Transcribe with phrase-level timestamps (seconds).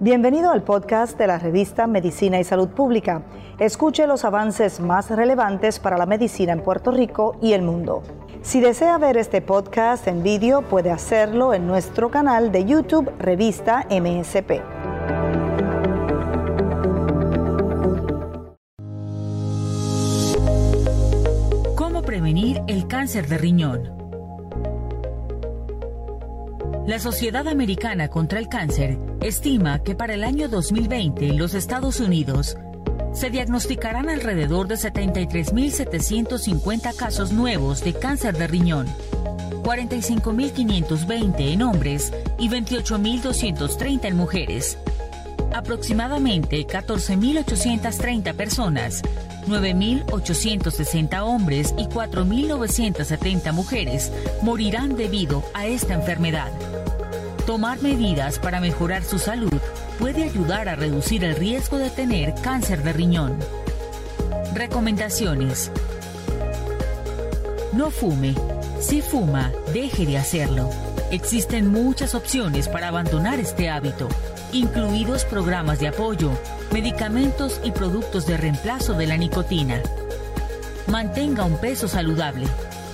[0.00, 3.22] Bienvenido al podcast de la revista Medicina y Salud Pública.
[3.58, 8.04] Escuche los avances más relevantes para la medicina en Puerto Rico y el mundo.
[8.40, 13.88] Si desea ver este podcast en vídeo, puede hacerlo en nuestro canal de YouTube Revista
[13.90, 14.62] MSP.
[21.74, 23.98] ¿Cómo prevenir el cáncer de riñón?
[26.86, 32.00] La Sociedad Americana contra el Cáncer estima que para el año 2020 en los Estados
[32.00, 32.56] Unidos
[33.12, 38.86] se diagnosticarán alrededor de 73.750 casos nuevos de cáncer de riñón,
[39.62, 44.78] 45.520 en hombres y 28.230 en mujeres.
[45.52, 49.02] Aproximadamente 14.830 personas
[49.48, 54.12] 9.860 hombres y 4.970 mujeres
[54.42, 56.52] morirán debido a esta enfermedad.
[57.48, 59.58] Tomar medidas para mejorar su salud
[59.98, 63.38] puede ayudar a reducir el riesgo de tener cáncer de riñón.
[64.52, 65.72] Recomendaciones.
[67.72, 68.34] No fume.
[68.80, 70.68] Si fuma, deje de hacerlo.
[71.10, 74.10] Existen muchas opciones para abandonar este hábito,
[74.52, 76.30] incluidos programas de apoyo,
[76.70, 79.80] medicamentos y productos de reemplazo de la nicotina.
[80.86, 82.46] Mantenga un peso saludable.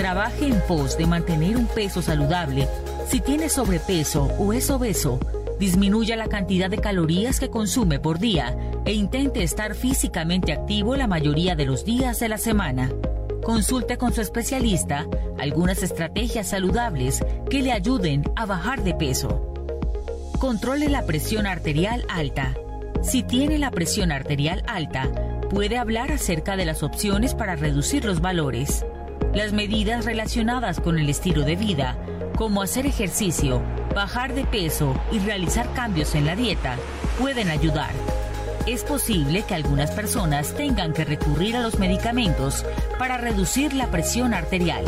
[0.00, 2.66] Trabaje en pos de mantener un peso saludable
[3.06, 5.20] si tiene sobrepeso o es obeso,
[5.58, 11.06] disminuya la cantidad de calorías que consume por día e intente estar físicamente activo la
[11.06, 12.90] mayoría de los días de la semana.
[13.44, 15.06] Consulte con su especialista
[15.38, 19.52] algunas estrategias saludables que le ayuden a bajar de peso.
[20.38, 22.54] Controle la presión arterial alta.
[23.02, 25.10] Si tiene la presión arterial alta,
[25.50, 28.82] puede hablar acerca de las opciones para reducir los valores.
[29.34, 31.96] Las medidas relacionadas con el estilo de vida
[32.36, 33.62] como hacer ejercicio,
[33.94, 36.76] bajar de peso y realizar cambios en la dieta,
[37.20, 37.90] pueden ayudar.
[38.66, 42.64] Es posible que algunas personas tengan que recurrir a los medicamentos
[42.98, 44.84] para reducir la presión arterial.